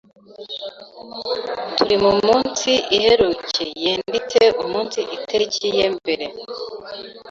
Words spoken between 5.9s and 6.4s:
mbere.